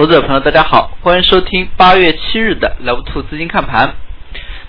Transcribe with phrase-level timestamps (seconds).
[0.00, 3.96] 投资者朋友，大家好，欢迎收听八月七日的 Level Two 资金看盘。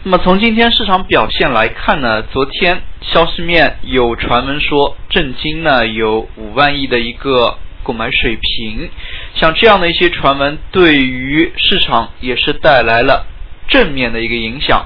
[0.04, 8.90] 那么从今天市场表现来看呢，昨天消息面有传闻说，震惊呢有五万亿的一个购买水平，
[9.34, 13.26] 像这样的一些传闻，对于市场也是带来了
[13.70, 14.86] 正面的一个影响。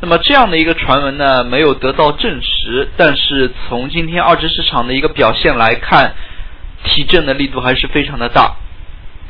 [0.00, 6.14] 那么这样的一个传闻呢，没有得到证实，但是从今天二级市场的一个表现来看，
[6.84, 8.54] 提振的力度还是非常的大。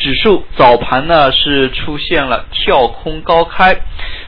[0.00, 3.76] 指数早盘呢是出现了跳空高开，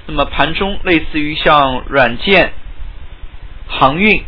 [0.07, 2.53] 那么盘中类似于像软件、
[3.67, 4.23] 航运、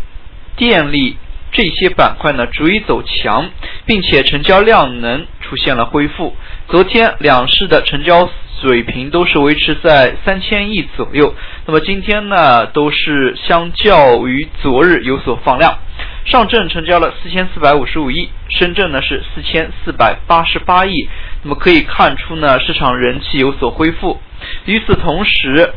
[0.56, 1.18] 电力
[1.52, 3.50] 这些板块呢逐一走强，
[3.84, 6.34] 并且成交量能出现了恢复。
[6.68, 8.30] 昨天两市的成交
[8.62, 11.34] 水平都是维持在三千亿左右，
[11.66, 15.78] 那么今天呢都是相较于昨日有所放量。
[16.24, 21.08] 上证成交了四千四百五十五亿，深圳呢是四千四百八十八亿。
[21.42, 24.18] 那么可以看出呢，市场人气有所恢复。
[24.64, 25.72] 与此同时，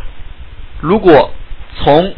[0.79, 1.33] 如果
[1.75, 2.15] 从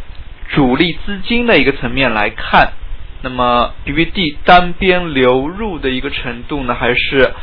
[0.50, 2.74] 主力资金的一个层面来看，
[3.22, 7.34] 那么 BBD 单边流入的一个程度呢，还是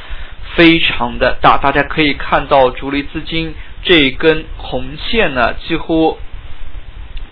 [0.54, 1.58] 非常的大。
[1.58, 6.18] 大家可以看到，主力资金这根红线呢，几乎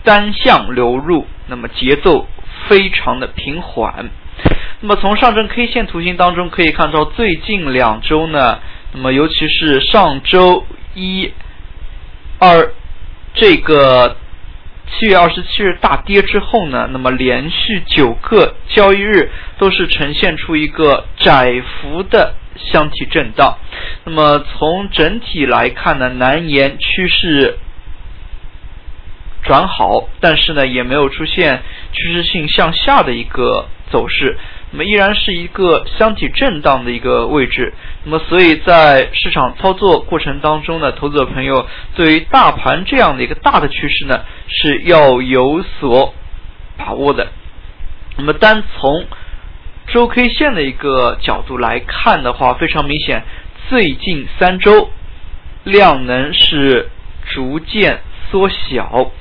[0.02, 2.26] 单向流入，那么节奏
[2.68, 4.10] 非常的平缓。
[4.80, 8.58] 那么从上证 K 线图形当中可以看到，最近两周呢，
[8.92, 11.32] 那么尤其是上周一、
[12.38, 12.72] 二
[13.34, 14.16] 这个
[14.90, 23.56] 七月二十七日大跌之后呢，那么连续九个交易日都是呈现出一个窄幅的箱体震荡。
[24.04, 27.58] 那么从整体来看呢，难言趋势
[29.42, 31.62] 转好，但是呢，也没有出现
[31.94, 34.36] 趋势性向下的一个走势。
[34.72, 46.12] 那么依然是一个箱体震荡的一个位置，那么所以在市场操作过程当中呢，投资者朋友对于大盘这样的一个大的趋势呢是要有所
[46.76, 47.28] 把握的。
[48.16, 49.06] 那么单从
[49.92, 53.22] 周 K 线的一个角度来看的话，非常明显，
[53.68, 54.90] 最近三周
[55.62, 56.88] 量能是
[57.32, 58.00] 逐渐
[58.30, 59.12] 缩小。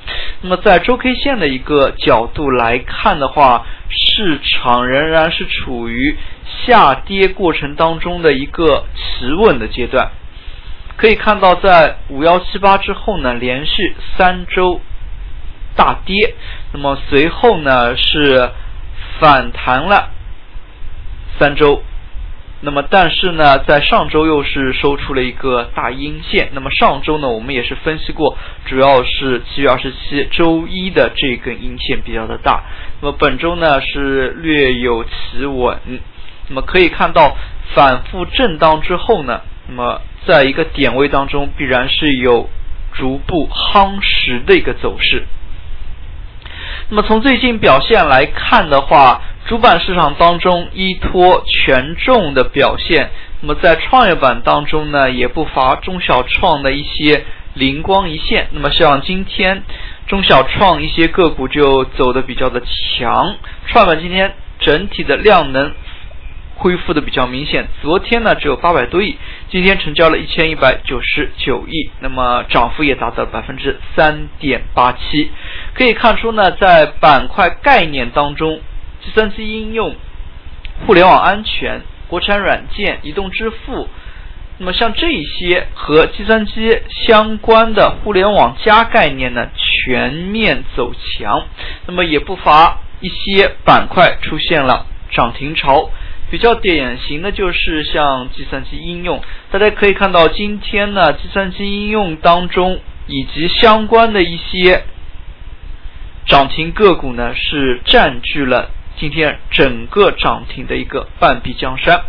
[0.46, 6.18] 那么在周 K 线的一个角度来看的话，市场仍然是处于
[6.66, 10.10] 下跌过程当中的一个企稳的阶段。
[10.98, 14.82] 可以看到，在五幺七八之后呢，连续三周
[15.76, 16.34] 大跌，
[16.74, 18.50] 那么随后呢是
[19.18, 20.10] 反弹了
[21.38, 21.82] 三周。
[22.64, 26.48] 那么，但是呢，在上周又是收出了一个大阴线。
[26.54, 32.64] 那么上周呢，我们也是分析过，主要是七月二十七周一的这根阴线比较的大。
[33.02, 35.78] 那么本周呢是略有企稳。
[36.48, 37.36] 那么可以看到，
[37.74, 42.48] 反复震荡之后呢，那么在一个点位当中，必然是有
[42.94, 45.24] 逐步夯实的一个走势。
[46.88, 53.10] 那么从最近表现来看的话，主板市场当中依托权重的表现，
[53.42, 58.48] 那么在创业板当中呢，也不乏中小创的一些灵光一现。
[58.52, 59.62] 那么像今天
[60.06, 65.74] 中小创一些个股就走的比较的强，创业板今天整体的量能
[66.54, 67.66] 恢复的比较明显。
[67.82, 69.18] 昨天呢只有八百多亿，
[69.50, 75.30] 今天成交了一千一百九十九亿，那么涨幅也达到了百分之三点八七。
[75.74, 78.58] 可以看出呢，在板块概念当中。
[79.04, 79.94] 计算机应用、
[80.86, 83.88] 互联网安全、国产软件、移动支付，
[84.58, 91.46] 那么像这一些和计算机相关的互联网加概念呢，全面走强。
[91.86, 95.90] 那么也不乏一些板块出现了涨停潮，
[96.30, 99.20] 比较典型的就是像计算机应用。
[99.50, 104.84] 大家可以看到，今天呢，计算机应用当中以及相关的一些
[106.26, 108.70] 涨停个股呢，是占据了。
[108.96, 112.02] 今天整个涨停的一个半壁江山，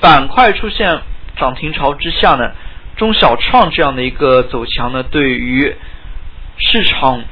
[0.00, 1.00] 板块出现
[1.36, 2.52] 涨停潮之下呢，
[2.96, 5.74] 中小创这样的一个走强呢，对于
[6.58, 7.22] 市场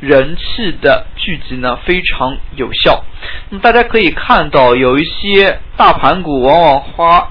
[0.00, 3.04] 人气的聚集呢非常有效。
[3.50, 7.30] 那么大家可以看到，有一些大盘股往往花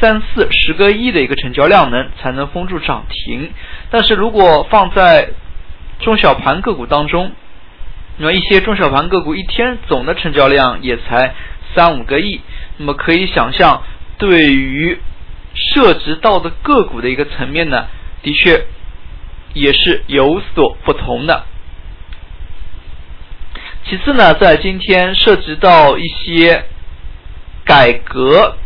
[0.00, 3.52] 三四十个亿的一个成交量能才能封住涨停，
[3.90, 5.30] 但是如果放在
[6.00, 7.32] 中小盘个股当中，
[8.22, 11.34] 那么一些中小盘个股一天总的成交量也才
[11.74, 12.42] 三五个亿，
[12.76, 13.82] 那么可以想象，
[14.18, 15.00] 对于
[15.54, 17.86] 涉及到的个股的一个层面呢，
[18.22, 18.66] 的确
[19.54, 21.46] 也是有所不同的。
[23.86, 26.66] 其次呢，在今天涉及到一些
[27.64, 28.56] 改革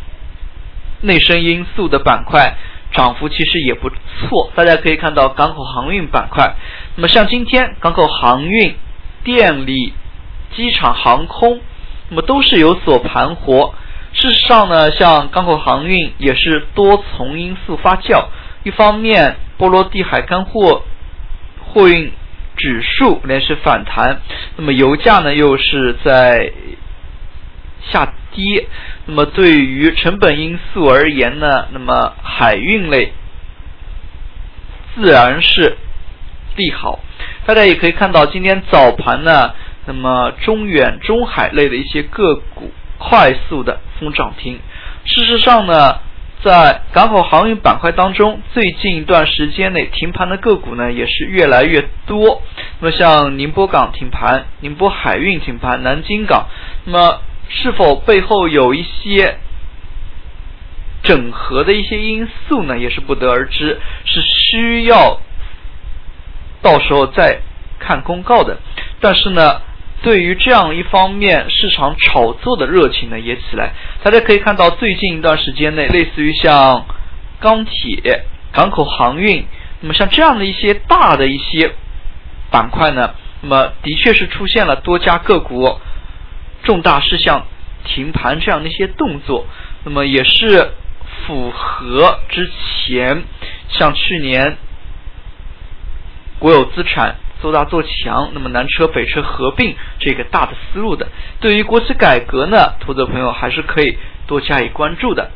[1.02, 2.56] 内生因素的板块，
[2.90, 4.50] 涨幅其实也不错。
[4.56, 6.56] 大家可以看到港口航运板块，
[6.96, 8.74] 那么像今天港口航运、
[9.24, 9.92] 电力、
[10.54, 11.60] 机场航空，
[12.10, 13.74] 那么都是有所盘活。
[14.12, 18.26] 事实上呢，像港口航运也是多重因素发酵，
[18.62, 20.82] 一方面波罗的海干货
[21.64, 22.12] 货运
[22.56, 24.20] 指数连续反弹，
[24.56, 26.52] 那么油价呢又是在
[27.90, 28.68] 下跌，
[29.06, 33.12] 那么对于成本因素而言呢，那么海运类
[34.94, 35.76] 自然是
[36.54, 37.00] 利好。
[37.46, 39.52] 大家也可以看到，今天早盘呢，
[39.86, 42.70] 那么中远、中海类的一些个股。
[42.96, 44.58] 快速的封涨停。
[45.04, 45.98] 事实上呢，
[46.42, 52.40] 在港口航运板块当中，最近一段时间内停盘的个股呢也是越来越多。
[52.80, 56.46] 那么像宁波港停盘、宁波海运停盘、南京港，
[56.84, 57.20] 那么
[57.50, 59.36] 是否背后有一些
[61.02, 62.78] 整合的一些因素呢？
[62.78, 65.20] 也是不得而知，是需要
[66.64, 67.38] 到时候再
[67.78, 68.58] 看公告的。
[68.98, 69.60] 但是呢。
[70.02, 73.72] 对于这样一方面市场炒作的热情呢也起来，
[74.02, 76.84] 大家可以看到最近一段时间内，类似于像
[77.40, 79.46] 钢铁、港口航运，
[79.80, 81.72] 那么像这样的一些大的一些
[82.50, 85.80] 板块呢，那么的确是出现了多家个股
[86.64, 87.46] 重大事项
[87.86, 89.46] 停盘这样的一些动作，
[89.84, 90.70] 那么也是
[91.26, 93.22] 符合之前
[93.70, 94.58] 像去年
[96.44, 97.16] 国有资产。
[97.40, 101.08] 做大做强，那么南车北车合并这个大的思路的，
[101.40, 105.30] 对于国企改革呢，投资朋友还是可以多加以关注的。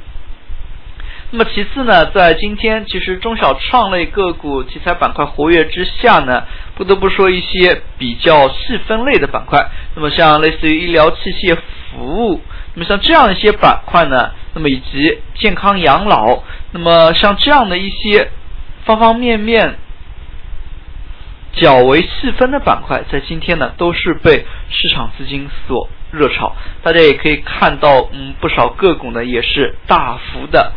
[1.31, 6.44] 那么其次呢，在今天其实中小创类个股题材板块活跃之下呢，
[6.76, 9.69] 不得不说一些比较细分类的板块。
[9.94, 11.55] 那么像类似于医疗器械
[11.93, 12.40] 服务，
[12.72, 18.31] 那么像这样一些板块呢，那么以及健康养老，那么像这样的一些
[18.87, 19.76] 方方面面。
[21.58, 26.56] 较为细分的板块，在今天呢都是被市场资金所热炒。
[26.82, 30.72] 大家也可以看到，嗯，不少个股呢也是大幅的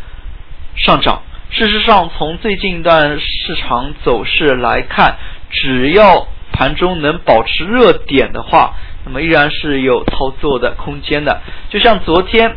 [0.76, 1.22] 上涨。
[1.50, 5.16] 事实上，从最近一段市场走势来看，
[5.50, 8.74] 只要盘中能保持热点的话，
[9.04, 11.40] 那么依然是有操作的空间的。
[11.70, 12.56] 就像昨天，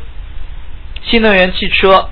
[1.04, 2.10] 新能源汽车。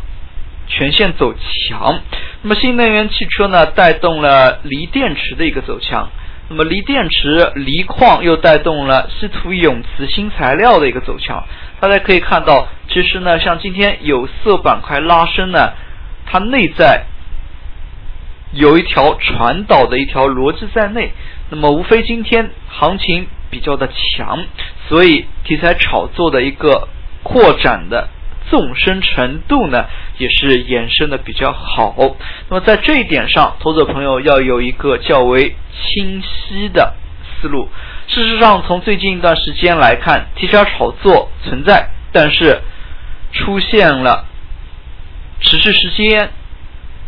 [0.66, 2.00] 全线走强，
[2.46, 6.10] 那么新能源汽车呢，带动了锂电池的一个走强，
[6.50, 11.42] 那么锂电池、锂矿又带动了稀土永磁新材料的一个走强。
[11.80, 15.72] 大家可以看到，其实呢，像今天有色板块拉升呢，
[16.26, 17.06] 它内在
[18.52, 21.14] 有一条传导的一条逻辑在内。
[21.50, 24.44] 那么无非今天行情比较的强，
[24.90, 26.90] 所以题材炒作的一个
[27.24, 28.10] 扩展的。
[28.50, 29.86] 纵深程度呢，
[30.18, 32.16] 也是延伸的比较好。
[32.50, 36.94] 那么在这一点上，投资者朋友要有一个较为清晰的
[37.42, 37.70] 思路。
[38.08, 42.62] 事实上，从最近一段时间来看，题材炒作存在，但是
[43.32, 44.26] 出现了
[45.40, 46.32] 持续时间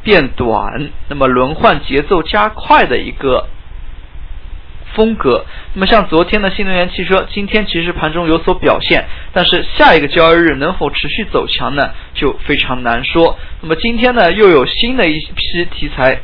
[0.03, 3.49] 变短，那么轮换节奏加快的一个。
[4.95, 5.45] 风格。
[5.73, 11.91] 那么像昨天的新能源汽车，今天其实盘中有所表现，但是下一个交易日能否持续走强呢？
[12.13, 13.37] 就非常难说。
[13.61, 16.21] 那么今天呢，又有新的一批题材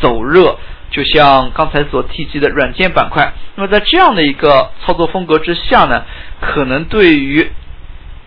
[0.00, 0.58] 走热，
[0.90, 3.32] 就像刚才所提及的软件板块。
[3.54, 6.04] 那么在这样的一个操作风格之下呢，
[6.40, 7.52] 可能对于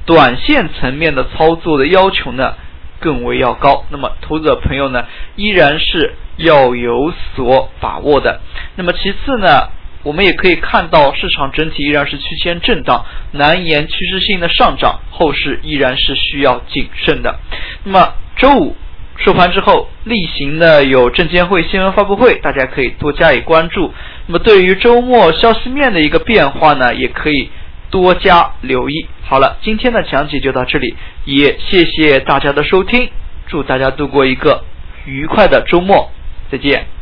[0.05, 2.53] 短线层面的操作的要求呢
[2.99, 3.85] 更为要高。
[3.89, 6.13] 那么投资者朋友呢，依然是。
[6.37, 8.41] 要有所把握的。
[8.81, 9.69] 那么其次呢，
[10.01, 17.39] 我们也可以看到市场整体依然是区间震荡，难言趋势性的上涨，后市依然是需要谨慎的。
[17.83, 18.75] 那么周五
[19.17, 23.93] 收盘之后例行的有证监会新闻发布会，大家可以多加以关注。
[24.25, 27.51] 那么对于周末消息面的一个变化呢，也可以
[27.91, 29.05] 多加留意。
[29.21, 30.95] 好了，今天的讲解就到这里，
[31.25, 33.11] 也谢谢大家的收听，
[33.45, 34.63] 祝大家度过一个
[35.05, 36.09] 愉快的周末。
[36.49, 37.00] 再见。